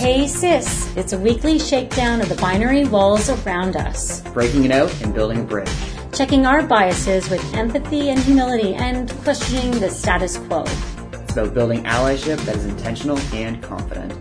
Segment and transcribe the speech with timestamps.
[0.00, 4.22] Hey Sis, it's a weekly shakedown of the binary walls around us.
[4.32, 5.68] Breaking it out and building a bridge.
[6.14, 10.64] Checking our biases with empathy and humility and questioning the status quo.
[11.12, 14.18] It's about building allyship that is intentional and confident.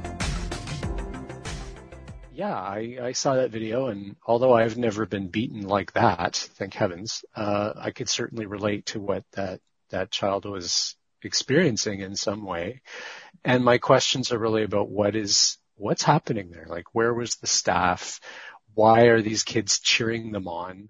[2.33, 6.73] Yeah, I, I saw that video and although I've never been beaten like that, thank
[6.73, 9.61] heavens, uh, I could certainly relate to what that,
[9.91, 12.81] that child was experiencing in some way.
[13.45, 16.65] And my questions are really about what is, what's happening there?
[16.67, 18.19] Like where was the staff?
[18.73, 20.89] Why are these kids cheering them on?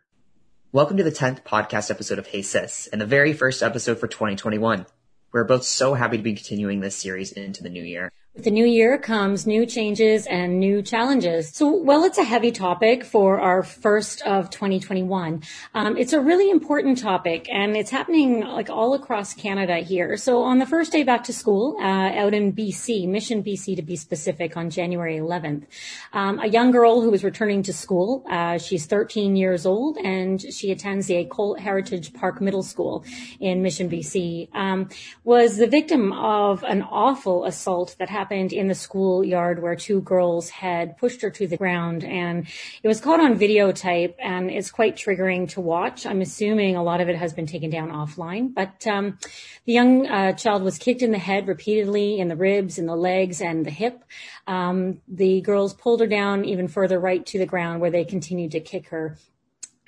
[0.71, 4.07] Welcome to the 10th podcast episode of Hey Sis and the very first episode for
[4.07, 4.87] 2021.
[5.31, 8.11] We're both so happy to be continuing this series into the new year.
[8.35, 11.49] With the new year comes new changes and new challenges.
[11.49, 15.41] So while it's a heavy topic for our first of 2021,
[15.73, 20.15] um, it's a really important topic and it's happening like all across Canada here.
[20.15, 23.81] So on the first day back to school, uh, out in BC, Mission BC to
[23.81, 25.65] be specific, on January 11th,
[26.13, 30.39] um, a young girl who was returning to school, uh, she's 13 years old and
[30.53, 33.03] she attends the Colt Heritage Park Middle School
[33.39, 34.87] in Mission BC, um,
[35.23, 40.01] was the victim of an awful assault that happened happened in the schoolyard where two
[40.01, 42.45] girls had pushed her to the ground and
[42.83, 46.05] it was caught on videotape and it's quite triggering to watch.
[46.05, 49.17] I'm assuming a lot of it has been taken down offline, but um,
[49.63, 52.95] the young uh, child was kicked in the head repeatedly, in the ribs, in the
[52.95, 54.03] legs, and the hip.
[54.47, 58.51] Um, the girls pulled her down even further right to the ground where they continued
[58.51, 59.17] to kick her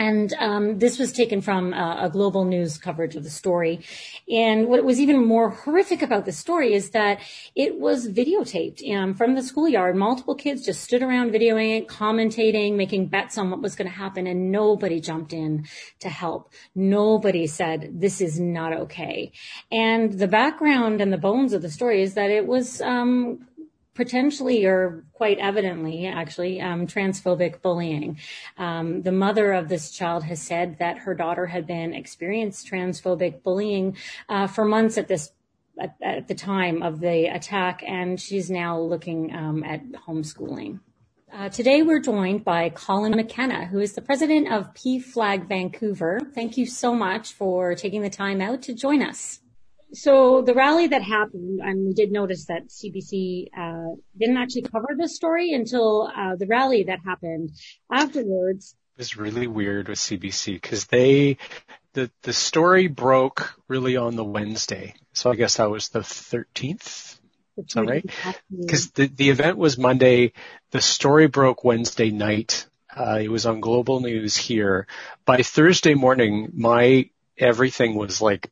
[0.01, 3.85] and um, this was taken from a, global news coverage of the story.
[4.27, 7.19] And what was even more horrific about the story is that
[7.55, 9.95] it was videotaped um, from the schoolyard.
[9.95, 13.95] Multiple kids just stood around videoing it, commentating, making bets on what was going to
[13.95, 15.67] happen, and nobody jumped in
[15.99, 16.51] to help.
[16.73, 19.31] Nobody said, this is not okay.
[19.71, 23.47] And the background and the bones of the story is that it was um,
[23.93, 28.17] potentially or quite evidently actually um, transphobic bullying.
[28.57, 33.43] Um, the mother of this child has said that her daughter had been experienced transphobic
[33.43, 33.97] bullying
[34.29, 35.31] uh, for months at this
[35.79, 40.79] at, at, the time of the attack and she's now looking um, at homeschooling.
[41.33, 46.19] Uh, today we're joined by Colin McKenna, who is the president of PFLAG Vancouver.
[46.35, 49.39] Thank you so much for taking the time out to join us
[49.93, 54.89] so the rally that happened, and we did notice that CBC uh, didn't actually cover
[54.97, 57.51] this story until uh, the rally that happened
[57.91, 58.75] afterwards.
[58.97, 61.37] It was really weird with CBC because they
[61.93, 67.19] the the story broke really on the Wednesday, so I guess that was the 13th.
[67.57, 68.09] Is that right?
[68.49, 70.33] Because the the event was Monday.
[70.71, 72.67] The story broke Wednesday night.
[72.95, 74.87] Uh, it was on Global News here.
[75.25, 78.49] By Thursday morning, my everything was like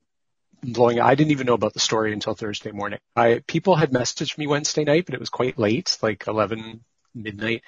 [0.61, 0.99] blowing.
[0.99, 2.99] I didn't even know about the story until Thursday morning.
[3.15, 6.83] I people had messaged me Wednesday night, but it was quite late, like 11
[7.15, 7.63] midnight.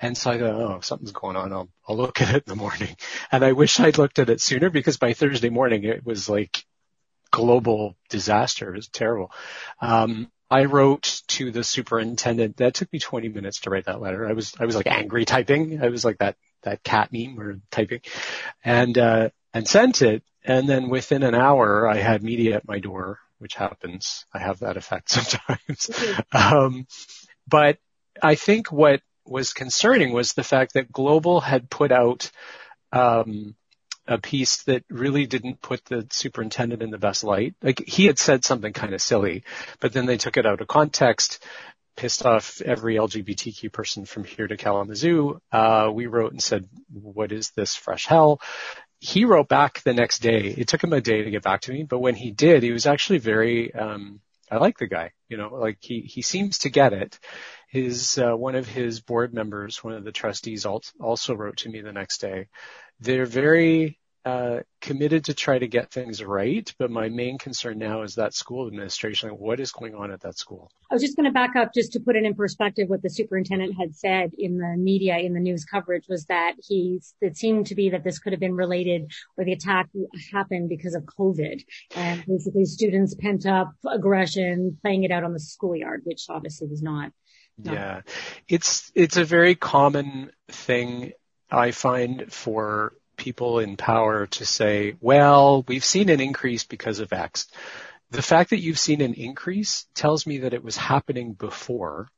[0.00, 1.52] And so I thought, oh, something's going on.
[1.52, 2.96] I'll, I'll look at it in the morning.
[3.32, 6.64] And I wish I'd looked at it sooner because by Thursday morning it was like
[7.30, 8.72] global disaster.
[8.72, 9.30] It was terrible.
[9.80, 12.58] Um, I wrote to the superintendent.
[12.58, 14.28] That took me 20 minutes to write that letter.
[14.28, 15.82] I was, I was like angry typing.
[15.82, 18.00] I was like that, that cat meme or typing
[18.64, 20.22] and, uh, and sent it.
[20.44, 24.26] And then within an hour, I had media at my door, which happens.
[24.32, 25.90] I have that effect sometimes.
[26.32, 26.86] um,
[27.48, 27.78] but
[28.22, 32.30] I think what was concerning was the fact that Global had put out
[32.92, 33.56] um,
[34.06, 37.54] a piece that really didn't put the superintendent in the best light.
[37.62, 39.42] Like he had said something kind of silly,
[39.80, 41.42] but then they took it out of context,
[41.96, 45.40] pissed off every LGBTQ person from here to Kalamazoo.
[45.50, 48.40] Uh, we wrote and said, "What is this fresh hell?"
[48.98, 50.54] He wrote back the next day.
[50.56, 52.72] It took him a day to get back to me, but when he did, he
[52.72, 54.20] was actually very, um,
[54.50, 57.18] I like the guy, you know, like he, he seems to get it.
[57.68, 61.80] His, uh, one of his board members, one of the trustees also wrote to me
[61.80, 62.48] the next day.
[63.00, 68.02] They're very, Uh, committed to try to get things right, but my main concern now
[68.02, 69.30] is that school administration.
[69.30, 70.68] What is going on at that school?
[70.90, 72.88] I was just going to back up just to put it in perspective.
[72.88, 77.00] What the superintendent had said in the media, in the news coverage, was that he
[77.20, 79.90] it seemed to be that this could have been related, or the attack
[80.32, 81.62] happened because of COVID,
[81.94, 86.82] and basically students pent up aggression, playing it out on the schoolyard, which obviously was
[86.82, 87.12] not.
[87.58, 88.00] not yeah,
[88.48, 91.12] it's it's a very common thing
[91.48, 97.12] I find for people in power to say, well, we've seen an increase because of
[97.12, 97.46] X.
[98.10, 102.08] The fact that you've seen an increase tells me that it was happening before.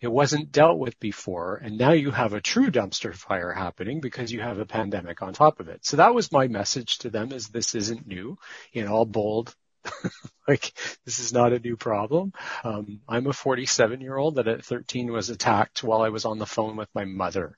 [0.00, 4.32] It wasn't dealt with before, and now you have a true dumpster fire happening because
[4.32, 5.84] you have a pandemic on top of it.
[5.84, 8.38] So that was my message to them is this isn't new
[8.72, 9.54] in all bold
[10.48, 10.72] like
[11.04, 12.32] this is not a new problem.
[12.64, 16.38] Um, I'm a 47 year old that at 13 was attacked while I was on
[16.38, 17.56] the phone with my mother,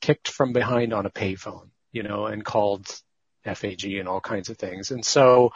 [0.00, 2.86] kicked from behind on a payphone, you know, and called
[3.44, 4.90] FAG and all kinds of things.
[4.90, 5.52] And so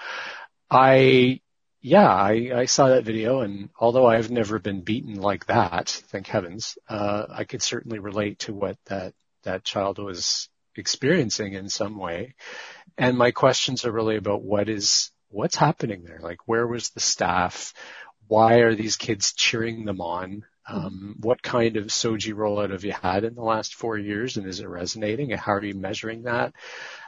[0.70, 1.40] I,
[1.81, 6.26] yeah, I, I saw that video and although I've never been beaten like that, thank
[6.26, 11.99] heavens, uh, I could certainly relate to what that, that child was experiencing in some
[11.99, 12.34] way.
[12.96, 16.20] And my questions are really about what is, what's happening there?
[16.23, 17.75] Like where was the staff?
[18.29, 20.44] Why are these kids cheering them on?
[20.69, 24.47] Um, what kind of SOGI rollout have you had in the last four years and
[24.47, 25.31] is it resonating?
[25.31, 26.55] How are you measuring that?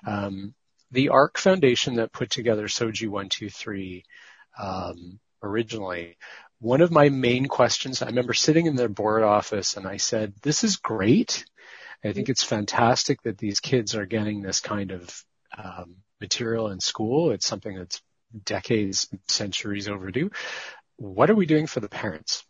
[0.06, 0.54] Um,
[0.90, 4.04] the ARC Foundation that put together SOGI 123
[4.60, 6.16] um, originally,
[6.60, 10.34] one of my main questions, I remember sitting in their board office and I said,
[10.42, 11.44] this is great.
[12.04, 15.24] I think it's fantastic that these kids are getting this kind of
[16.20, 17.32] material in school.
[17.32, 18.02] It's something that's
[18.44, 20.30] decades, centuries overdue.
[20.96, 22.44] What are we doing for the parents?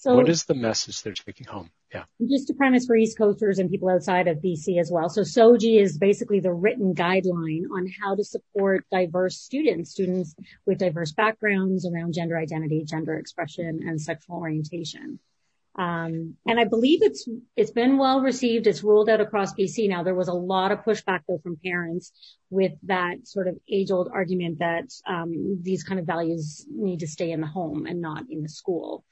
[0.00, 1.70] So what is the message they're taking home?
[1.92, 2.04] Yeah.
[2.26, 5.10] Just a premise for East Coasters and people outside of BC as well.
[5.10, 10.78] So SOGI is basically the written guideline on how to support diverse students, students with
[10.78, 15.18] diverse backgrounds around gender identity, gender expression, and sexual orientation.
[15.76, 18.66] Um, and I believe it's it's been well received.
[18.66, 20.02] It's rolled out across BC now.
[20.02, 22.12] There was a lot of pushback though from parents
[22.50, 27.06] with that sort of age old argument that um, these kind of values need to
[27.06, 29.04] stay in the home and not in the school.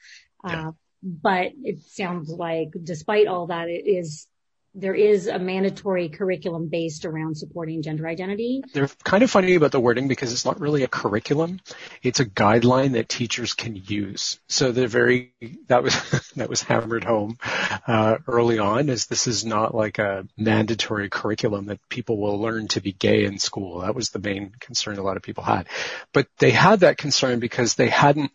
[0.44, 0.68] Yeah.
[0.68, 4.26] Uh, but it sounds like despite all that, it is
[4.74, 8.62] there is a mandatory curriculum based around supporting gender identity.
[8.72, 11.60] They're kind of funny about the wording because it's not really a curriculum.
[12.02, 14.38] It's a guideline that teachers can use.
[14.46, 15.32] So they're very,
[15.66, 17.38] that was, that was hammered home,
[17.86, 22.68] uh, early on as this is not like a mandatory curriculum that people will learn
[22.68, 23.80] to be gay in school.
[23.80, 25.66] That was the main concern a lot of people had.
[26.12, 28.30] But they had that concern because they hadn't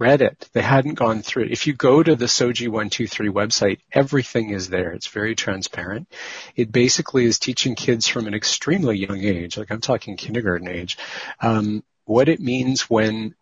[0.00, 0.48] read it.
[0.52, 1.52] They hadn't gone through it.
[1.52, 4.92] If you go to the SOGI 123 website, everything is there.
[4.92, 6.08] It's very transparent.
[6.56, 10.96] It basically is teaching kids from an extremely young age, like I'm talking kindergarten age,
[11.40, 13.34] um, what it means when,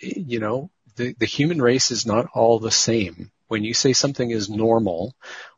[0.00, 3.30] you know, the, the human race is not all the same.
[3.48, 5.14] When you say something is normal,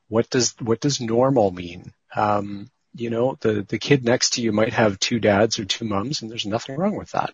[0.08, 1.92] what does, what does normal mean?
[2.14, 5.84] Um, you know, the, the kid next to you might have two dads or two
[5.84, 7.32] moms and there's nothing wrong with that.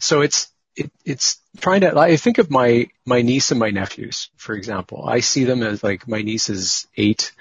[0.00, 4.30] So it's, it, it's trying to, I think of my, my niece and my nephews,
[4.36, 5.04] for example.
[5.06, 7.32] I see them as like, my niece is eight.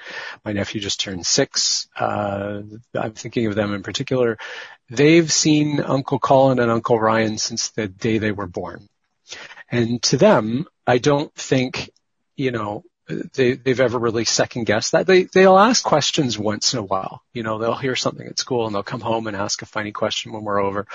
[0.45, 1.87] My nephew just turned six.
[1.97, 2.61] Uh,
[2.93, 4.37] I'm thinking of them in particular.
[4.89, 8.87] They've seen Uncle Colin and Uncle Ryan since the day they were born.
[9.69, 11.89] And to them, I don't think,
[12.35, 12.83] you know,
[13.33, 15.07] they, they've ever really second guessed that.
[15.07, 17.21] They, they'll ask questions once in a while.
[17.33, 19.91] You know, they'll hear something at school and they'll come home and ask a funny
[19.91, 20.87] question when we're over.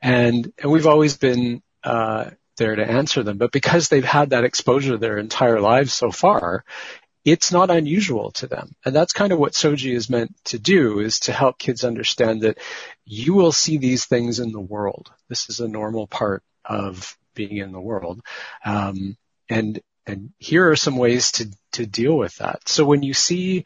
[0.00, 1.62] And, and we've always been
[2.56, 3.38] there to answer them.
[3.38, 6.64] But because they've had that exposure their entire lives so far,
[7.24, 8.74] it's not unusual to them.
[8.84, 12.42] And that's kind of what SOGI is meant to do is to help kids understand
[12.42, 12.58] that
[13.04, 15.10] you will see these things in the world.
[15.28, 18.20] This is a normal part of being in the world.
[18.64, 19.16] Um,
[19.48, 22.68] and, and here are some ways to, to deal with that.
[22.68, 23.64] So when you see,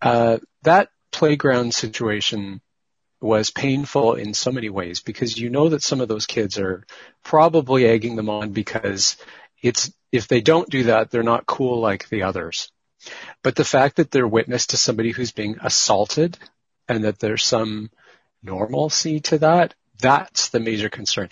[0.00, 2.60] uh, that playground situation
[3.20, 6.84] was painful in so many ways because you know that some of those kids are
[7.24, 9.16] probably egging them on because
[9.60, 12.70] it's, if they don't do that, they're not cool like the others.
[13.42, 16.38] But the fact that they're witness to somebody who's being assaulted
[16.88, 17.90] and that there's some
[18.42, 21.28] normalcy to that, that's the major concern.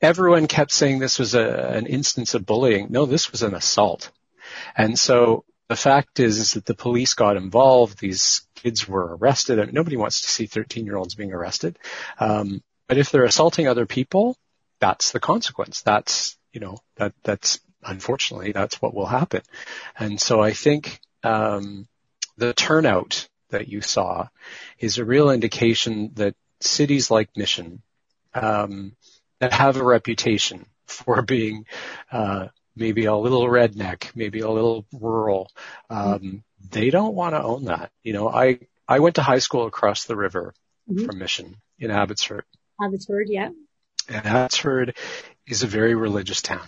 [0.00, 2.88] Everyone kept saying this was a, an instance of bullying.
[2.90, 4.10] No, this was an assault.
[4.76, 7.98] And so the fact is, is that the police got involved.
[7.98, 9.58] These kids were arrested.
[9.58, 11.78] I mean, nobody wants to see 13 year olds being arrested.
[12.18, 14.36] Um, but if they're assaulting other people,
[14.78, 15.80] that's the consequence.
[15.80, 19.42] That's, you know, that, that's unfortunately, that's what will happen.
[19.98, 21.86] And so I think, um,
[22.36, 24.28] the turnout that you saw
[24.78, 27.82] is a real indication that cities like Mission,
[28.34, 28.96] um,
[29.38, 31.64] that have a reputation for being,
[32.12, 35.50] uh, maybe a little redneck, maybe a little rural.
[35.90, 37.90] Um, they don't want to own that.
[38.02, 40.54] You know, I, I went to high school across the river
[40.90, 41.06] mm-hmm.
[41.06, 42.44] from Mission in Abbotsford.
[42.82, 43.50] Abbotsford, yeah.
[44.08, 44.96] And Abbotsford
[45.46, 46.66] is a very religious town.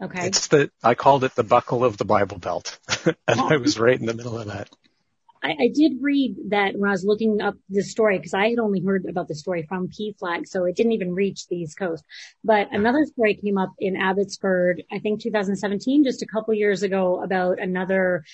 [0.00, 0.28] Okay.
[0.28, 2.78] It's the, I called it the buckle of the Bible Belt.
[3.06, 4.68] and I was right in the middle of that.
[5.42, 8.58] I, I, did read that when I was looking up this story because I had
[8.58, 12.04] only heard about the story from PFLAG, so it didn't even reach the East Coast.
[12.44, 17.22] But another story came up in Abbotsford, I think 2017, just a couple years ago,
[17.22, 18.24] about another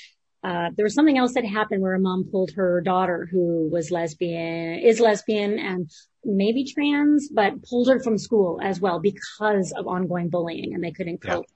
[0.45, 3.91] uh, there was something else that happened where a mom pulled her daughter who was
[3.91, 5.91] lesbian, is lesbian and
[6.23, 10.93] maybe trans, but pulled her from school as well because of ongoing bullying and they
[10.93, 11.47] couldn't cope.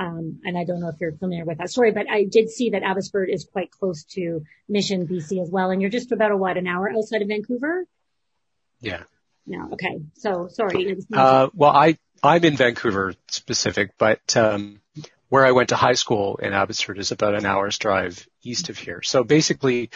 [0.00, 2.70] Um, and I don't know if you're familiar with that story, but I did see
[2.70, 5.70] that Abbotsford is quite close to Mission, BC as well.
[5.70, 7.84] And you're just about a, what, an hour outside of Vancouver?
[8.80, 9.02] Yeah.
[9.46, 9.68] No.
[9.74, 10.00] Okay.
[10.14, 10.96] So sorry.
[11.12, 14.80] Uh, well, I, I'm in Vancouver specific, but, um,
[15.28, 18.78] where I went to high school in Abbotsford is about an hour's drive east of
[18.78, 19.02] here.
[19.02, 19.90] So basically,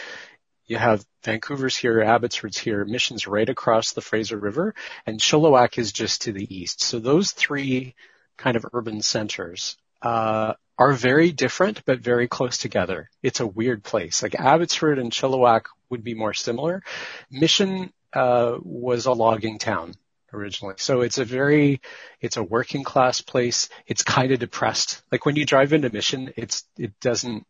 [0.67, 4.75] you have Vancouver's here, Abbotsford's here, Mission's right across the Fraser River,
[5.07, 6.83] and Chilliwack is just to the east.
[6.83, 7.95] So those three
[8.37, 13.09] kind of urban centers are very different, but very close together.
[13.23, 14.23] It's a weird place.
[14.23, 16.83] Like Abbotsford and Chilliwack would be more similar.
[17.31, 19.95] Mission uh, was a logging town
[20.33, 20.75] originally.
[20.79, 21.81] So it's a very,
[22.21, 23.69] it's a working class place.
[23.87, 25.03] It's kind of depressed.
[25.13, 27.47] Like when you drive into Mission, it's, it doesn't,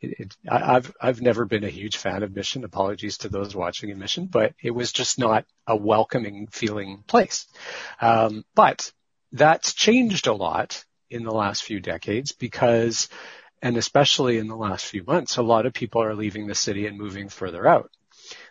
[0.00, 2.64] it, it, I, I've, I've never been a huge fan of Mission.
[2.64, 7.46] Apologies to those watching in Mission, but it was just not a welcoming feeling place.
[8.00, 8.92] Um, but
[9.32, 13.08] that's changed a lot in the last few decades because,
[13.62, 16.86] and especially in the last few months, a lot of people are leaving the city
[16.86, 17.90] and moving further out.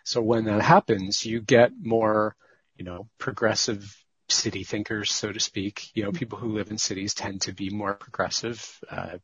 [0.04, 2.34] So when that happens, you get more
[2.78, 3.94] you know, progressive
[4.28, 5.88] city thinkers, so to speak.
[5.94, 9.18] You know, people who live in cities tend to be more progressive, uh,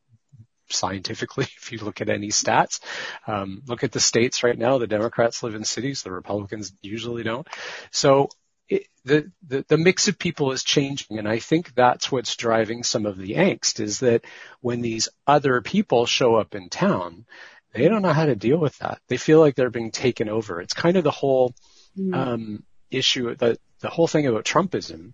[0.68, 2.80] scientifically, if you look at any stats.
[3.26, 4.78] Um, look at the states right now.
[4.78, 6.02] The Democrats live in cities.
[6.02, 7.46] The Republicans usually don't.
[7.92, 8.28] So
[8.68, 11.18] it, the, the, the mix of people is changing.
[11.18, 14.24] And I think that's what's driving some of the angst is that
[14.60, 17.26] when these other people show up in town,
[17.72, 19.00] they don't know how to deal with that.
[19.08, 20.60] They feel like they're being taken over.
[20.60, 21.54] It's kind of the whole,
[21.98, 22.14] mm.
[22.14, 25.12] um, issue, the, the whole thing about Trumpism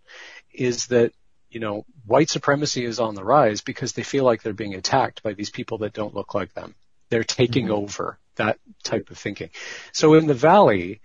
[0.53, 1.13] is that,
[1.51, 5.23] you know, white supremacy is on the rise because they feel like they're being attacked
[5.23, 6.75] by these people that don't look like them.
[7.09, 7.75] They're taking mm-hmm.
[7.75, 9.51] over that type of thinking.
[9.93, 11.01] So in the valley,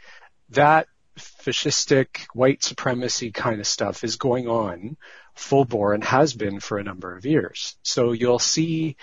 [0.50, 0.88] that
[1.18, 4.98] fascistic white supremacy kind of stuff is going on
[5.34, 7.78] full bore and has been for a number of years.
[7.84, 8.96] So you'll see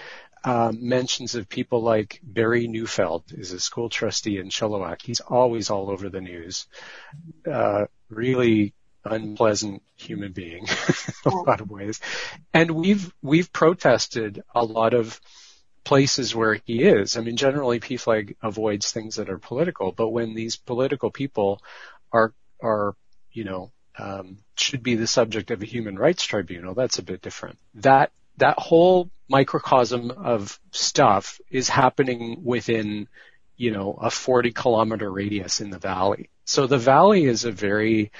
[0.44, 5.02] um, mentions of people like Barry Neufeld is a school trustee in Chilliwack.
[5.02, 6.66] He's always all over the news.
[7.50, 10.66] Uh, really unpleasant human being
[11.26, 12.00] in a lot of ways.
[12.52, 15.20] And we've, we've protested a lot of
[15.84, 17.16] places where he is.
[17.16, 21.60] I mean, generally PFLAG avoids things that are political, but when these political people
[22.12, 22.94] are, are,
[23.30, 27.22] you know, um, should be the subject of a human rights tribunal, that's a bit
[27.22, 27.58] different.
[27.74, 33.08] That that whole microcosm of stuff is happening within,
[33.56, 36.30] you know, a 40 kilometer radius in the valley.
[36.44, 38.10] So the valley is a very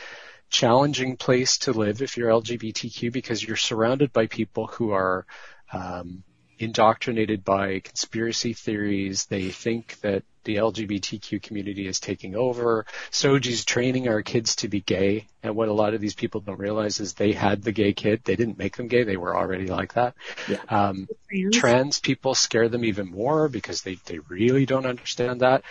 [0.51, 5.27] challenging place to live if you're LGBTQ because you're surrounded by people who are
[5.73, 6.23] um,
[6.59, 9.27] indoctrinated by conspiracy theories.
[9.27, 12.87] They think that the LGBTQ community is taking over.
[13.11, 15.27] SOGI's training our kids to be gay.
[15.43, 18.23] And what a lot of these people don't realize is they had the gay kid.
[18.25, 19.05] They didn't make them gay.
[19.05, 20.15] They were already like that.
[20.49, 20.61] Yeah.
[20.69, 21.57] Um, trans.
[21.57, 25.63] trans people scare them even more because they, they really don't understand that.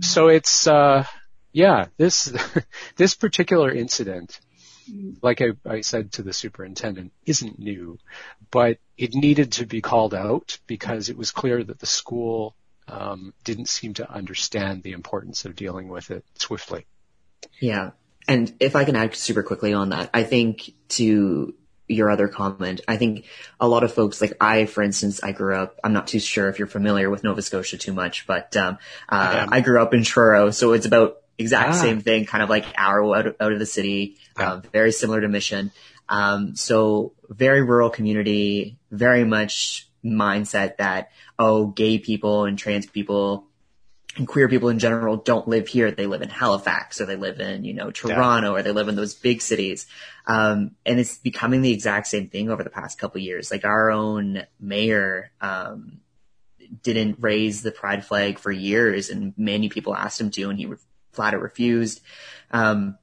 [0.00, 1.04] So it's, uh,
[1.52, 2.32] yeah, this,
[2.96, 4.38] this particular incident
[5.22, 7.98] like I, I, said to the superintendent, isn't new,
[8.50, 12.54] but it needed to be called out because it was clear that the school
[12.90, 16.86] um, didn't seem to understand the importance of dealing with it swiftly.
[17.60, 17.90] Yeah.
[18.28, 21.54] And if I can add super quickly on that, I think to
[21.88, 23.26] your other comment, I think
[23.58, 26.48] a lot of folks, like I, for instance, I grew up, I'm not too sure
[26.48, 28.78] if you're familiar with Nova Scotia too much, but, um,
[29.08, 31.80] uh, I, I, grew up in Truro, so it's about exact ah.
[31.80, 34.52] same thing, kind of like hour out of, out of the city, yeah.
[34.52, 35.72] uh, very similar to Mission.
[36.08, 43.46] Um, so very rural community, very much mindset that, oh, gay people and trans people
[44.16, 45.90] and queer people in general don't live here.
[45.90, 48.58] They live in Halifax or they live in, you know, Toronto yeah.
[48.58, 49.86] or they live in those big cities.
[50.26, 53.50] Um, and it's becoming the exact same thing over the past couple years.
[53.50, 56.00] Like our own mayor, um,
[56.82, 60.66] didn't raise the pride flag for years and many people asked him to and he
[60.66, 60.76] re-
[61.12, 62.00] flat out refused.
[62.50, 62.96] Um,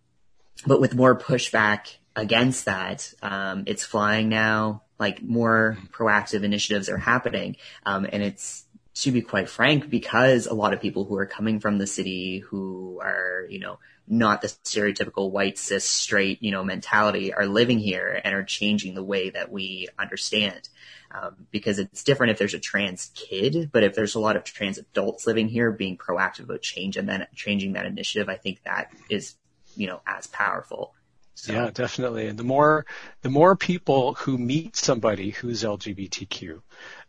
[0.65, 6.97] but with more pushback against that, um, it's flying now like more proactive initiatives are
[6.97, 7.57] happening.
[7.85, 11.59] Um, and it's to be quite frank, because a lot of people who are coming
[11.59, 13.77] from the city who are, you know,
[14.07, 18.95] not the stereotypical white cis straight, you know, mentality are living here and are changing
[18.95, 20.69] the way that we understand.
[21.11, 24.43] Um, because it's different if there's a trans kid, but if there's a lot of
[24.43, 28.63] trans adults living here being proactive about change and then changing that initiative, I think
[28.63, 29.35] that is,
[29.75, 30.93] you know, as powerful.
[31.37, 31.53] So.
[31.53, 32.27] Yeah, definitely.
[32.27, 32.85] And the more,
[33.21, 36.61] the more people who meet somebody who's LGBTQ,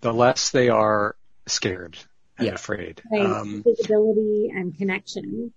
[0.02, 1.16] the less they are
[1.46, 1.96] scared
[2.36, 2.54] and yeah.
[2.54, 3.00] afraid.
[3.10, 3.24] Right.
[3.24, 5.52] Um, Visibility and connection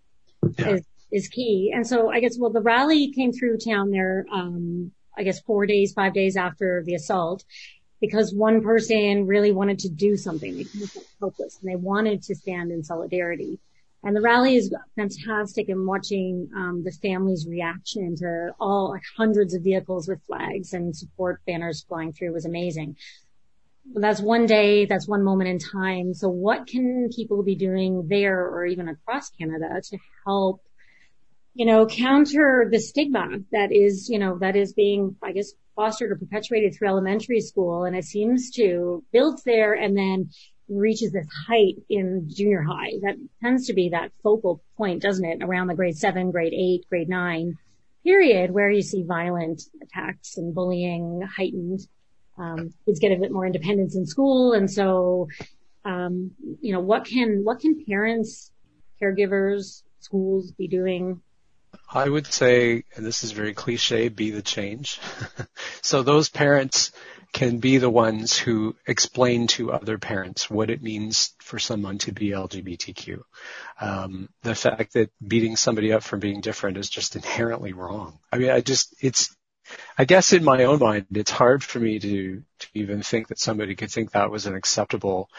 [0.57, 0.69] yeah.
[0.69, 1.73] is, is key.
[1.75, 5.65] And so I guess, well, the rally came through town there, um, I guess four
[5.65, 7.43] days, five days after the assault
[7.99, 10.57] because one person really wanted to do something.
[10.57, 13.59] They felt helpless and they wanted to stand in solidarity.
[14.03, 19.53] And the rally is fantastic and watching um, the family's reaction to all like, hundreds
[19.53, 22.95] of vehicles with flags and support banners flying through was amazing.
[23.85, 26.13] But that's one day, that's one moment in time.
[26.15, 30.61] So what can people be doing there or even across Canada to help,
[31.53, 36.11] you know, counter the stigma that is, you know, that is being, I guess, fostered
[36.11, 40.29] or perpetuated through elementary school and it seems to build there and then
[40.79, 42.91] reaches this height in junior high.
[43.01, 45.43] That tends to be that focal point, doesn't it?
[45.43, 47.57] Around the grade seven, grade eight, grade nine
[48.03, 51.81] period where you see violent attacks and bullying heightened.
[52.37, 54.53] Um, kids get a bit more independence in school.
[54.53, 55.27] And so,
[55.85, 58.51] um, you know, what can, what can parents,
[59.01, 61.21] caregivers, schools be doing
[61.93, 64.99] I would say, and this is very cliche, be the change.
[65.81, 66.91] so those parents
[67.33, 72.11] can be the ones who explain to other parents what it means for someone to
[72.11, 73.21] be LGBTQ.
[73.79, 78.19] Um, the fact that beating somebody up for being different is just inherently wrong.
[78.31, 79.35] I mean, I just, it's,
[79.97, 83.39] I guess in my own mind, it's hard for me to, to even think that
[83.39, 85.29] somebody could think that was an acceptable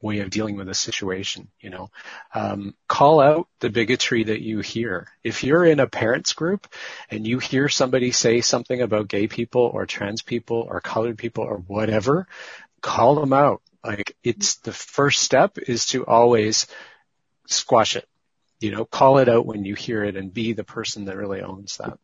[0.00, 1.90] way of dealing with a situation, you know.
[2.34, 5.08] Um, call out the bigotry that you hear.
[5.22, 6.66] If you're in a parents group
[7.10, 11.44] and you hear somebody say something about gay people or trans people or colored people
[11.44, 12.26] or whatever,
[12.80, 13.62] call them out.
[13.84, 16.66] Like it's the first step is to always
[17.46, 18.08] squash it.
[18.58, 21.40] You know, call it out when you hear it and be the person that really
[21.40, 21.98] owns that.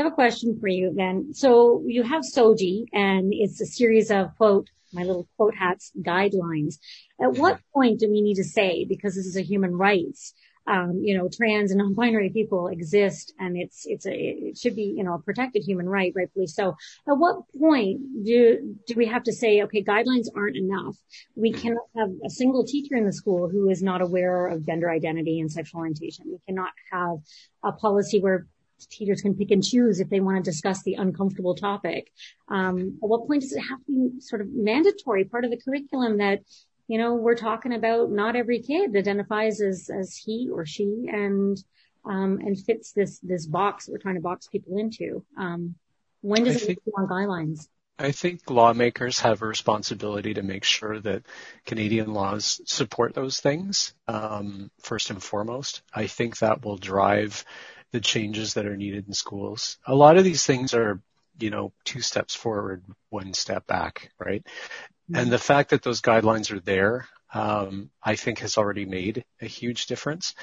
[0.00, 1.34] I have a question for you then.
[1.34, 6.76] So you have SOGI and it's a series of quote, my little quote hats guidelines.
[7.20, 10.32] At what point do we need to say, because this is a human rights,
[10.66, 14.94] um, you know, trans and non-binary people exist and it's, it's a, it should be,
[14.96, 16.76] you know, a protected human right, rightfully so.
[17.06, 20.96] At what point do, do we have to say, okay, guidelines aren't enough.
[21.34, 21.60] We mm-hmm.
[21.60, 25.40] cannot have a single teacher in the school who is not aware of gender identity
[25.40, 26.24] and sexual orientation.
[26.26, 27.18] We cannot have
[27.62, 28.46] a policy where
[28.88, 32.12] teachers can pick and choose if they want to discuss the uncomfortable topic.
[32.48, 35.60] Um, at what point does it have to be sort of mandatory part of the
[35.60, 36.40] curriculum that,
[36.88, 41.56] you know, we're talking about not every kid identifies as, as he or she and,
[42.04, 45.24] um, and fits this, this box that we're trying to box people into.
[45.38, 45.74] Um,
[46.20, 47.68] when does I it think, on guidelines?
[47.98, 51.22] I think lawmakers have a responsibility to make sure that
[51.66, 55.82] Canadian laws support those things, um, first and foremost.
[55.92, 57.44] I think that will drive
[57.92, 59.78] the changes that are needed in schools.
[59.86, 61.00] A lot of these things are,
[61.38, 64.44] you know, two steps forward, one step back, right?
[64.44, 65.16] Mm-hmm.
[65.16, 69.46] And the fact that those guidelines are there, um, I think has already made a
[69.46, 70.34] huge difference.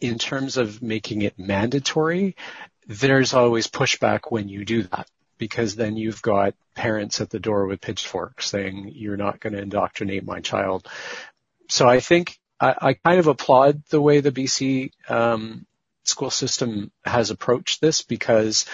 [0.00, 2.36] In terms of making it mandatory,
[2.86, 7.66] there's always pushback when you do that because then you've got parents at the door
[7.66, 10.86] with pitchforks saying you're not going to indoctrinate my child.
[11.68, 15.66] So I think I, I kind of applaud the way the BC um,
[16.08, 18.66] school system has approached this because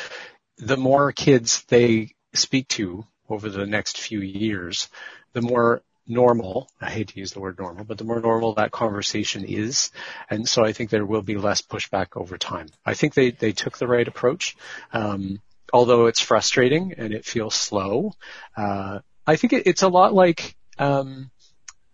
[0.58, 4.88] the more kids they speak to over the next few years,
[5.32, 8.70] the more normal, I hate to use the word normal, but the more normal that
[8.70, 9.90] conversation is.
[10.28, 12.68] And so I think there will be less pushback over time.
[12.84, 14.56] I think they, they took the right approach.
[14.92, 15.40] Um,
[15.72, 18.12] although it's frustrating and it feels slow,
[18.56, 21.30] uh, I think it, it's a lot like, um,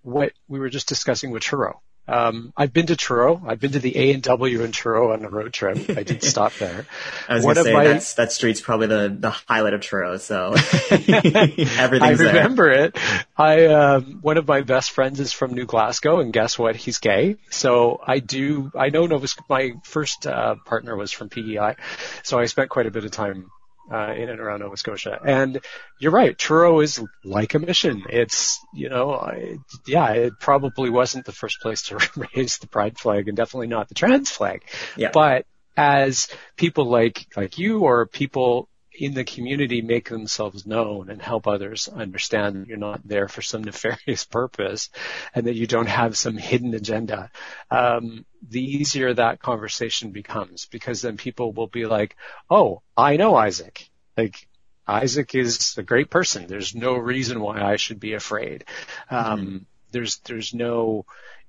[0.02, 1.82] what we were just discussing with Truro.
[2.08, 3.42] Um, I've been to Truro.
[3.46, 5.90] I've been to the A and W in Truro on a road trip.
[5.90, 6.86] I did stop there.
[7.28, 10.16] I was going to say my, that's, that street's probably the, the highlight of Truro.
[10.16, 10.54] So
[10.90, 12.84] everything's I remember there.
[12.86, 12.98] it.
[13.36, 16.76] I um, one of my best friends is from New Glasgow, and guess what?
[16.76, 17.36] He's gay.
[17.50, 18.72] So I do.
[18.74, 19.28] I know Nova.
[19.48, 21.76] My first uh, partner was from PEI,
[22.22, 23.50] so I spent quite a bit of time
[23.92, 25.18] uh, in and around Nova Scotia.
[25.24, 25.60] And
[25.98, 28.04] you're right, Truro is like a mission.
[28.08, 31.96] It's, you know, I, yeah, it probably wasn't the first place to
[32.34, 34.62] raise the pride flag and definitely not the trans flag.
[34.96, 35.10] Yeah.
[35.12, 35.46] But
[35.76, 41.46] as people like, like you or people in the community make themselves known and help
[41.46, 44.90] others understand that you're not there for some nefarious purpose
[45.34, 47.30] and that you don't have some hidden agenda,
[47.70, 52.16] um, the easier that conversation becomes because then people will be like,
[52.50, 53.88] oh, I know Isaac.
[54.16, 54.48] Like,
[54.86, 56.46] Isaac is a great person.
[56.46, 58.64] There's no reason why I should be afraid.
[59.10, 59.56] Um, mm-hmm.
[59.92, 61.04] there's, there's no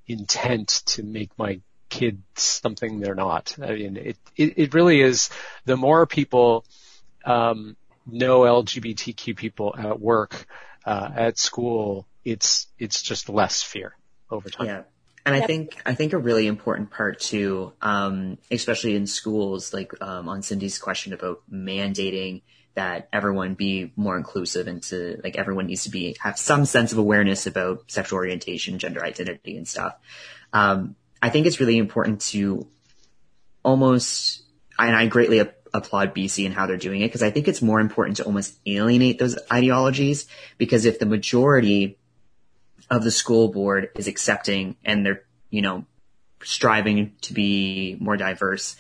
[0.07, 3.55] intent to make my kids something they're not.
[3.62, 5.29] I mean, it, it, it really is
[5.65, 6.65] the more people
[7.29, 10.45] um, know LGBTQ people at work,
[10.85, 13.95] uh, at school, it's it's just less fear
[14.29, 14.67] over time.
[14.67, 14.81] Yeah.
[15.25, 15.43] And yep.
[15.43, 20.27] I think I think a really important part too, um, especially in schools, like um,
[20.27, 22.41] on Cindy's question about mandating
[22.75, 26.91] that everyone be more inclusive and to like everyone needs to be have some sense
[26.93, 29.95] of awareness about sexual orientation, gender identity, and stuff.
[30.53, 32.67] Um, I think it's really important to
[33.63, 34.41] almost,
[34.77, 35.39] and I greatly
[35.73, 38.58] applaud BC and how they're doing it because I think it's more important to almost
[38.65, 40.27] alienate those ideologies
[40.58, 41.97] because if the majority
[42.89, 45.86] of the school board is accepting and they're, you know,
[46.43, 48.75] striving to be more diverse,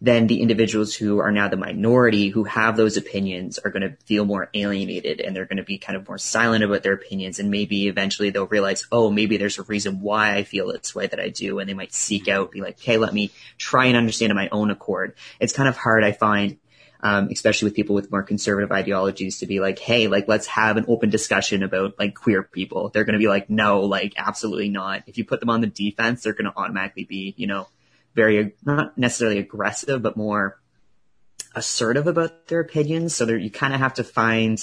[0.00, 3.96] then the individuals who are now the minority who have those opinions are going to
[4.06, 7.38] feel more alienated and they're going to be kind of more silent about their opinions
[7.38, 11.06] and maybe eventually they'll realize, oh, maybe there's a reason why I feel this way
[11.06, 11.58] that I do.
[11.58, 14.48] And they might seek out, be like, hey, let me try and understand in my
[14.50, 15.14] own accord.
[15.38, 16.56] It's kind of hard, I find,
[17.02, 20.78] um, especially with people with more conservative ideologies to be like, hey, like let's have
[20.78, 22.88] an open discussion about like queer people.
[22.88, 25.02] They're going to be like, no, like absolutely not.
[25.06, 27.68] If you put them on the defense, they're going to automatically be, you know,
[28.14, 30.60] very, not necessarily aggressive, but more
[31.54, 33.14] assertive about their opinions.
[33.14, 34.62] So you kind of have to find,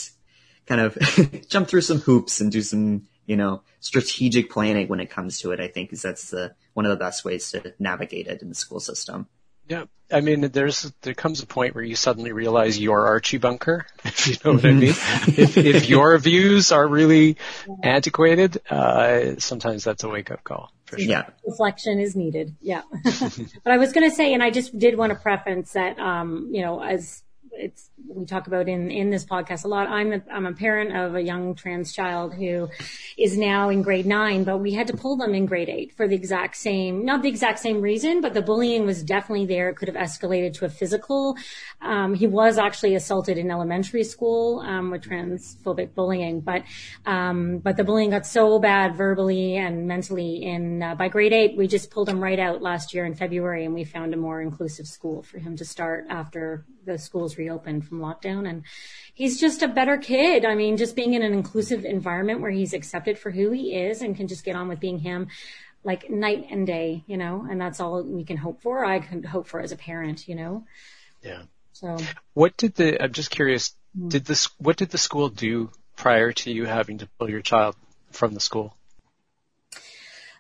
[0.66, 0.98] kind of
[1.50, 5.52] jump through some hoops and do some, you know, strategic planning when it comes to
[5.52, 5.60] it.
[5.60, 8.56] I think is that's the, one of the best ways to navigate it in the
[8.56, 9.28] school system.
[9.68, 13.86] Yeah, I mean, there's there comes a point where you suddenly realize you're Archie Bunker,
[14.06, 14.90] if you know what I mean.
[14.92, 17.38] if, if your views are really
[17.84, 20.72] antiquated, uh, sometimes that's a wake up call.
[20.86, 21.10] For sure.
[21.10, 21.30] Yeah.
[21.46, 22.56] Reflection is needed.
[22.62, 22.84] Yeah.
[23.04, 26.50] but I was going to say, and I just did want to preface that, um,
[26.54, 29.88] you know, as it's we talk about in in this podcast a lot.
[29.88, 32.70] I'm a, I'm a parent of a young trans child who
[33.18, 36.08] is now in grade nine, but we had to pull them in grade eight for
[36.08, 39.70] the exact same, not the exact same reason, but the bullying was definitely there.
[39.70, 41.36] It could have escalated to a physical.
[41.82, 46.64] Um, he was actually assaulted in elementary school um, with transphobic bullying, but
[47.06, 50.44] um, but the bullying got so bad verbally and mentally.
[50.44, 53.66] In uh, by grade eight, we just pulled him right out last year in February,
[53.66, 57.88] and we found a more inclusive school for him to start after the schools reopened
[57.88, 58.50] from lockdown.
[58.50, 58.64] And
[59.14, 60.46] he's just a better kid.
[60.46, 64.02] I mean, just being in an inclusive environment where he's accepted for who he is
[64.02, 65.28] and can just get on with being him
[65.84, 68.84] like night and day, you know, and that's all we can hope for.
[68.84, 70.66] I can hope for as a parent, you know?
[71.24, 71.44] Yeah.
[71.74, 71.98] So
[72.34, 74.10] what did the, I'm just curious, hmm.
[74.10, 77.76] did this, what did the school do prior to you having to pull your child
[78.12, 78.77] from the school?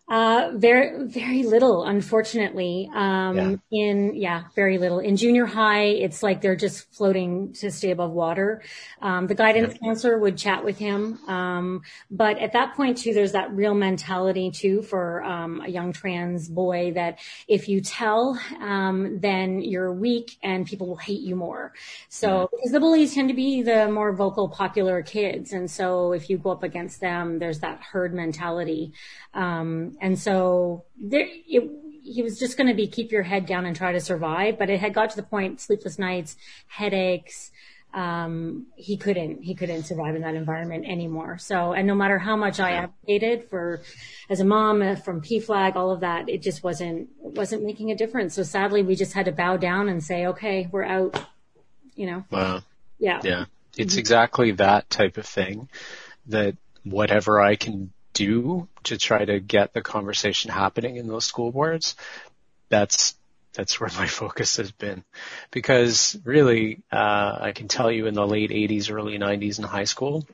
[0.10, 2.90] Uh, very, very little, unfortunately.
[2.96, 3.56] Um, yeah.
[3.72, 5.00] in, yeah, very little.
[5.00, 8.62] In junior high, it's like they're just floating to stay above water.
[9.02, 9.80] Um, the guidance yeah.
[9.86, 11.20] counselor would chat with him.
[11.28, 15.92] Um, but at that point too, there's that real mentality too for, um, a young
[15.92, 21.36] trans boy that if you tell, um, then you're weak and people will hate you
[21.36, 21.74] more.
[22.08, 22.46] So, yeah.
[22.52, 25.52] because the bullies tend to be the more vocal, popular kids.
[25.52, 28.94] And so if you go up against them, there's that herd mentality.
[29.34, 31.70] Um, and so there, it,
[32.04, 34.58] he was just going to be keep your head down and try to survive.
[34.58, 37.52] But it had got to the point, sleepless nights, headaches.
[37.94, 41.38] Um, he couldn't, he couldn't survive in that environment anymore.
[41.38, 43.82] So, and no matter how much I advocated for,
[44.30, 47.96] as a mom uh, from PFLAG, all of that, it just wasn't, wasn't making a
[47.96, 48.36] difference.
[48.36, 51.20] So sadly, we just had to bow down and say, okay, we're out,
[51.96, 52.24] you know?
[52.30, 52.62] Wow.
[53.00, 53.22] Yeah.
[53.24, 53.46] Yeah.
[53.78, 54.00] It's mm-hmm.
[54.00, 55.70] exactly that type of thing
[56.28, 61.52] that whatever I can do to try to get the conversation happening in those school
[61.52, 61.96] boards,
[62.70, 63.16] that's
[63.54, 65.04] that's where my focus has been.
[65.52, 69.86] Because really, uh, I can tell you in the late 80s, early 90s in high
[69.86, 70.28] school,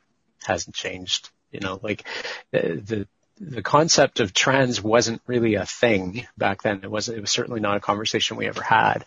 [0.44, 1.30] hasn't changed.
[1.52, 2.06] You know, like
[2.52, 3.08] the, the
[3.40, 6.82] the concept of trans wasn't really a thing back then.
[6.84, 9.06] It wasn't, it was certainly not a conversation we ever had.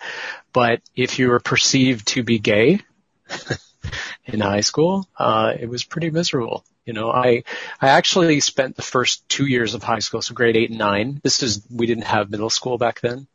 [0.53, 2.81] But if you were perceived to be gay
[4.25, 6.65] in high school, uh, it was pretty miserable.
[6.87, 7.43] You know, I,
[7.81, 11.21] I actually spent the first two years of high school, so grade eight and nine.
[11.23, 13.27] This is, we didn't have middle school back then.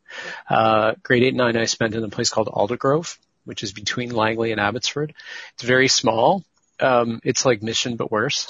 [0.49, 4.11] Uh, grade eight and nine I spent in a place called Aldergrove, which is between
[4.11, 5.13] Langley and Abbotsford.
[5.53, 6.45] It's very small.
[6.79, 8.47] Um, it's like Mission, but worse.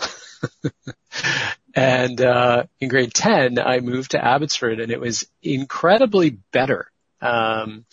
[1.76, 6.92] and, uh, in grade 10, I moved to Abbotsford and it was incredibly better.
[7.22, 7.86] Um,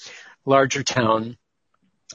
[0.44, 1.38] larger town,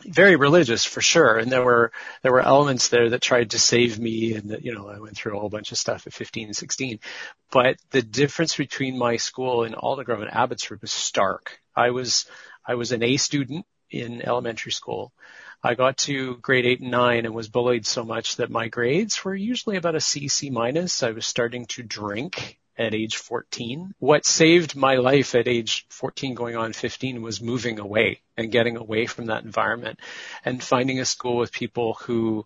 [0.01, 1.38] very religious for sure.
[1.38, 4.73] And there were, there were elements there that tried to save me and that, you
[4.73, 6.99] know, I went through a whole bunch of stuff at 15 and 16.
[7.51, 11.60] But the difference between my school in Aldergrove and Abbotsford was stark.
[11.75, 12.25] I was,
[12.65, 15.13] I was an A student in elementary school.
[15.62, 19.23] I got to grade eight and nine and was bullied so much that my grades
[19.23, 21.03] were usually about a C, C minus.
[21.03, 23.94] I was starting to drink at age 14.
[24.00, 28.78] What saved my life at age 14 going on 15 was moving away and getting
[28.78, 30.00] away from that environment
[30.44, 32.46] and finding a school with people who,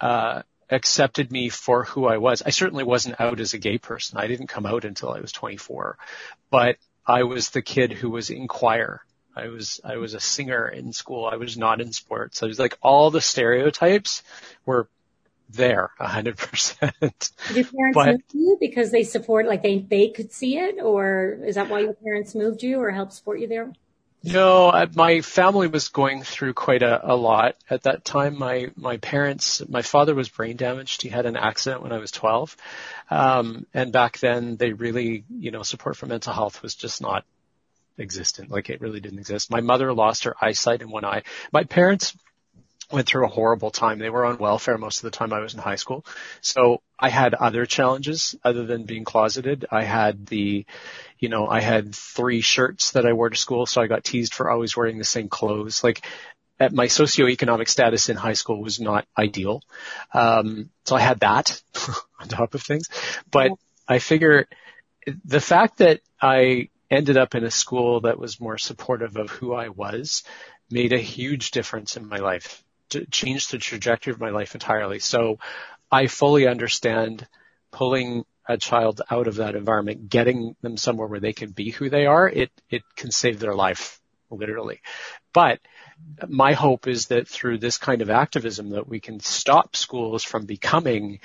[0.00, 2.42] uh, accepted me for who I was.
[2.44, 4.18] I certainly wasn't out as a gay person.
[4.18, 5.96] I didn't come out until I was 24,
[6.50, 9.02] but I was the kid who was in choir.
[9.34, 11.26] I was, I was a singer in school.
[11.26, 12.42] I was not in sports.
[12.42, 14.22] I was like all the stereotypes
[14.64, 14.88] were
[15.50, 16.94] there a hundred percent.
[17.00, 20.76] Did your parents but, move you because they support, like they, they could see it
[20.82, 23.72] or is that why your parents moved you or helped support you there?
[24.22, 28.36] No, I, my family was going through quite a, a lot at that time.
[28.36, 31.02] My my parents, my father was brain damaged.
[31.02, 32.56] He had an accident when I was 12,
[33.10, 37.24] um, and back then they really, you know, support for mental health was just not
[37.98, 38.50] existent.
[38.50, 39.50] Like it really didn't exist.
[39.50, 41.22] My mother lost her eyesight in one eye.
[41.52, 42.16] My parents
[42.90, 43.98] went through a horrible time.
[43.98, 46.04] They were on welfare most of the time I was in high school.
[46.40, 49.66] So I had other challenges other than being closeted.
[49.70, 50.64] I had the,
[51.18, 53.66] you know, I had three shirts that I wore to school.
[53.66, 55.82] So I got teased for always wearing the same clothes.
[55.82, 56.06] Like
[56.60, 59.62] at my socioeconomic status in high school was not ideal.
[60.14, 61.60] Um, so I had that
[62.20, 62.88] on top of things,
[63.30, 63.50] but
[63.88, 64.46] I figure
[65.24, 69.54] the fact that I ended up in a school that was more supportive of who
[69.54, 70.22] I was
[70.70, 72.62] made a huge difference in my life
[73.10, 74.98] changed the trajectory of my life entirely.
[74.98, 75.38] So
[75.90, 77.26] I fully understand
[77.70, 81.90] pulling a child out of that environment, getting them somewhere where they can be who
[81.90, 84.80] they are, it, it can save their life, literally.
[85.32, 85.60] But
[86.28, 90.46] my hope is that through this kind of activism that we can stop schools from
[90.46, 91.20] becoming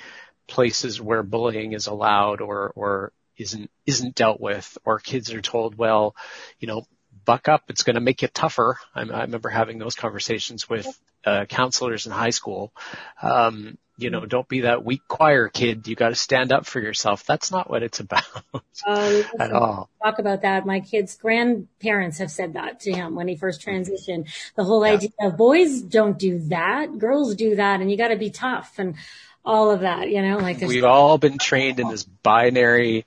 [0.48, 5.76] places where bullying is allowed or, or isn't, isn't dealt with or kids are told,
[5.76, 6.16] well,
[6.58, 6.84] you know,
[7.24, 7.64] buck up.
[7.68, 8.78] It's going to make you tougher.
[8.94, 10.86] I, I remember having those conversations with
[11.24, 12.72] uh, counselors in high school.
[13.20, 15.86] Um, you know, don't be that weak choir kid.
[15.86, 17.24] You got to stand up for yourself.
[17.24, 18.24] That's not what it's about
[18.86, 19.88] um, at all.
[20.02, 20.66] Talk about that.
[20.66, 24.28] My kid's grandparents have said that to him when he first transitioned.
[24.56, 24.94] The whole yeah.
[24.94, 28.74] idea of boys don't do that, girls do that, and you got to be tough
[28.78, 28.96] and
[29.44, 30.10] all of that.
[30.10, 33.04] You know, like we've all been trained in this binary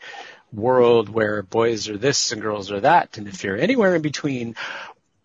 [0.53, 3.17] world where boys are this and girls are that.
[3.17, 4.55] And if you're anywhere in between,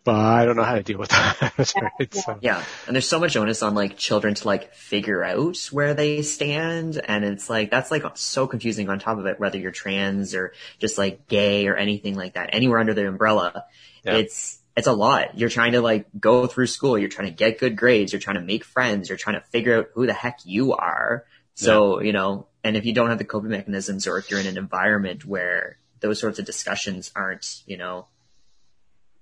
[0.05, 1.73] but I don't know how to deal with that.
[1.99, 2.15] right?
[2.15, 2.39] so.
[2.41, 2.65] Yeah.
[2.87, 7.01] And there's so much onus on like children to like figure out where they stand.
[7.03, 10.53] And it's like, that's like so confusing on top of it, whether you're trans or
[10.79, 13.65] just like gay or anything like that, anywhere under the umbrella.
[14.05, 14.17] Yeah.
[14.17, 15.39] It's, it's a lot.
[15.39, 16.97] You're trying to like go through school.
[16.97, 18.13] You're trying to get good grades.
[18.13, 19.09] You're trying to make friends.
[19.09, 21.25] You're trying to figure out who the heck you are.
[21.55, 22.07] So, yeah.
[22.07, 24.57] you know, and if you don't have the coping mechanisms or if you're in an
[24.57, 28.07] environment where those sorts of discussions aren't, you know,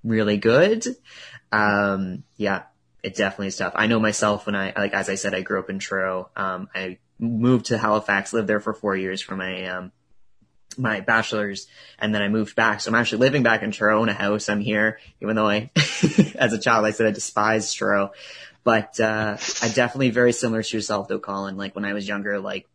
[0.04, 0.84] really good,
[1.52, 2.64] um, yeah,
[3.02, 3.72] it definitely is tough.
[3.76, 6.30] I know myself when I, like, as I said, I grew up in Truro.
[6.36, 9.92] Um, I moved to Halifax, lived there for four years for my, um,
[10.76, 11.66] my bachelor's
[11.98, 12.80] and then I moved back.
[12.80, 14.48] So I'm actually living back in Truro, own a house.
[14.48, 15.70] I'm here, even though I,
[16.36, 18.12] as a child, I said I despised Truro.
[18.64, 21.56] But, uh, I definitely very similar to yourself though, Colin.
[21.56, 22.68] Like when I was younger, like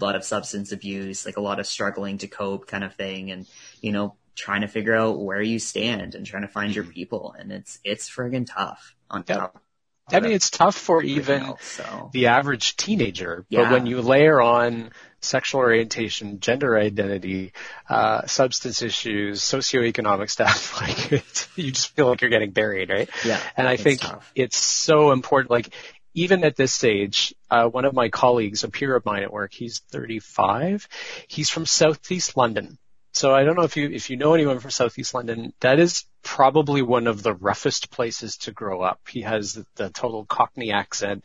[0.00, 3.30] a lot of substance abuse, like a lot of struggling to cope kind of thing.
[3.30, 3.46] And,
[3.80, 7.34] you know, trying to figure out where you stand and trying to find your people.
[7.38, 9.36] And it's, it's friggin' tough on yeah.
[9.36, 9.62] top.
[10.10, 12.10] I mean, it's tough for even else, so.
[12.14, 13.64] the average teenager, yeah.
[13.64, 17.52] but when you layer on sexual orientation, gender identity,
[17.90, 23.10] uh, substance issues, socioeconomic stuff, like it, you just feel like you're getting buried, right?
[23.24, 23.40] Yeah.
[23.56, 24.30] And I think tough.
[24.34, 25.50] it's so important.
[25.50, 25.74] Like
[26.14, 29.52] even at this stage, uh, one of my colleagues, a peer of mine at work,
[29.52, 30.88] he's 35.
[31.28, 32.78] He's from Southeast London.
[33.18, 35.52] So I don't know if you if you know anyone from Southeast London.
[35.58, 39.00] That is probably one of the roughest places to grow up.
[39.08, 41.24] He has the, the total Cockney accent.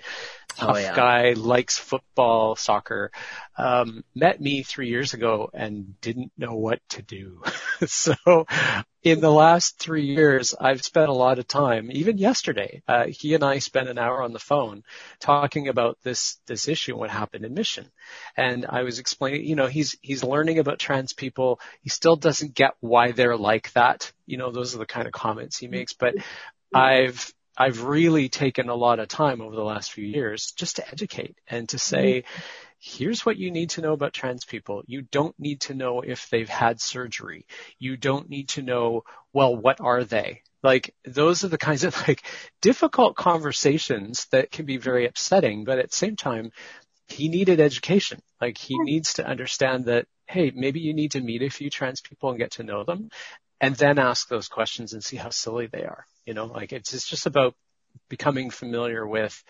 [0.62, 0.96] Oh, Tough oh, yeah.
[0.96, 3.12] guy, likes football, soccer.
[3.58, 7.44] Um, met me three years ago and didn't know what to do.
[7.86, 8.16] so
[9.04, 13.34] in the last three years, I've spent a lot of time, even yesterday, uh, he
[13.34, 14.84] and I spent an hour on the phone
[15.20, 17.92] talking about this, this issue and what happened in Mission.
[18.38, 21.60] And I was explaining, you know, he's, he's learning about trans people.
[21.82, 24.12] He still doesn't get why they're like that.
[24.26, 26.14] You know, those are the kind of comments he makes, but
[26.74, 30.88] I've, I've really taken a lot of time over the last few years just to
[30.88, 32.42] educate and to say, mm-hmm.
[32.80, 34.84] here's what you need to know about trans people.
[34.88, 37.46] You don't need to know if they've had surgery.
[37.78, 39.04] You don't need to know,
[39.34, 40.42] well, what are they?
[40.64, 42.24] Like those are the kinds of like
[42.62, 46.52] difficult conversations that can be very upsetting, but at the same time,
[47.08, 48.20] he needed education.
[48.42, 52.02] Like he needs to understand that, hey, maybe you need to meet a few trans
[52.02, 53.10] people and get to know them
[53.64, 56.06] and then ask those questions and see how silly they are.
[56.26, 57.56] You know, like it's, it's just about
[58.10, 59.42] becoming familiar with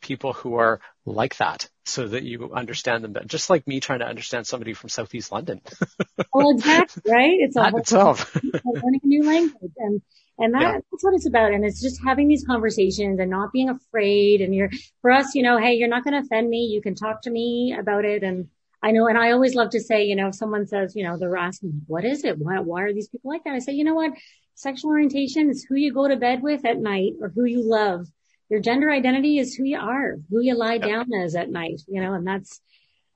[0.00, 3.26] people who are like that so that you understand them better.
[3.26, 5.60] Just like me trying to understand somebody from Southeast London.
[6.34, 7.36] well, exactly, right?
[7.38, 8.34] It's all itself.
[8.42, 9.72] learning a new language.
[9.76, 10.02] And
[10.36, 10.72] and that, yeah.
[10.72, 11.52] that's what it's about.
[11.52, 14.40] And it's just having these conversations and not being afraid.
[14.40, 16.70] And you're, for us, you know, hey, you're not going to offend me.
[16.72, 18.24] You can talk to me about it.
[18.24, 18.48] And
[18.82, 21.18] I know, and I always love to say, you know, if someone says, you know,
[21.18, 22.38] they're asking, what is it?
[22.38, 23.54] Why, why are these people like that?
[23.54, 24.12] I say, you know what?
[24.54, 28.06] Sexual orientation is who you go to bed with at night or who you love.
[28.48, 32.00] Your gender identity is who you are, who you lie down as at night, you
[32.00, 32.60] know, and that's,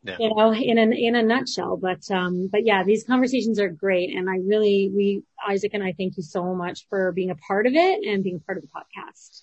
[0.02, 0.16] yeah.
[0.20, 1.76] you know, in a, in a nutshell.
[1.76, 4.14] But, um, but yeah, these conversations are great.
[4.14, 7.66] And I really, we, Isaac and I thank you so much for being a part
[7.66, 9.42] of it and being a part of the podcast.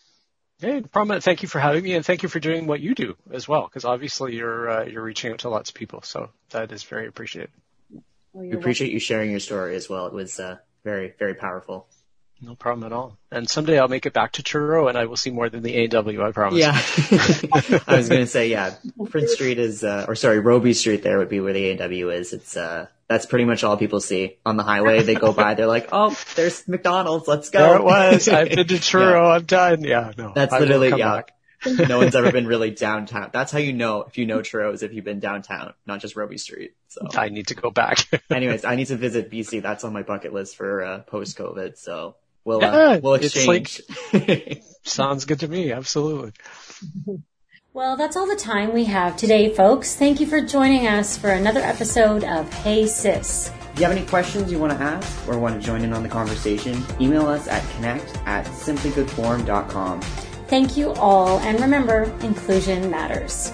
[0.62, 1.20] Hey, problem.
[1.22, 3.64] Thank you for having me, and thank you for doing what you do as well.
[3.64, 7.08] Because obviously you're uh, you're reaching out to lots of people, so that is very
[7.08, 7.50] appreciated.
[7.90, 8.04] Well,
[8.46, 8.94] we appreciate welcome.
[8.94, 10.06] you sharing your story as well.
[10.06, 11.88] It was uh, very very powerful.
[12.44, 13.18] No problem at all.
[13.32, 15.96] And someday I'll make it back to Truro and I will see more than the
[15.96, 16.60] AW, I promise.
[16.60, 16.72] Yeah.
[17.88, 18.74] I was going to say, yeah,
[19.10, 22.34] Prince Street is, uh, or sorry, Robie Street there would be where the AW is.
[22.34, 25.04] It's, uh, that's pretty much all people see on the highway.
[25.04, 27.60] They go by, they're like, oh, there's McDonald's, let's go.
[27.60, 28.28] There it was.
[28.28, 29.36] I've been to Truro, yeah.
[29.36, 29.84] I'm done.
[29.84, 30.32] Yeah, no.
[30.34, 31.18] That's literally, yeah.
[31.18, 31.34] Back.
[31.88, 33.30] no one's ever been really downtown.
[33.32, 36.16] That's how you know if you know Truro is if you've been downtown, not just
[36.16, 36.74] Robie Street.
[36.88, 38.00] So I need to go back.
[38.32, 39.62] anyways, I need to visit BC.
[39.62, 41.78] That's on my bucket list for uh, post COVID.
[41.78, 43.82] So We'll, uh, we'll exchange.
[44.14, 45.72] Like, sounds good to me.
[45.72, 46.34] Absolutely.
[47.74, 49.96] Well, that's all the time we have today, folks.
[49.96, 53.52] Thank you for joining us for another episode of Hey Sis.
[53.74, 56.04] If you have any questions you want to ask or want to join in on
[56.04, 60.02] the conversation, email us at connect at simplygoodform.com.
[60.02, 63.54] Thank you all, and remember, inclusion matters.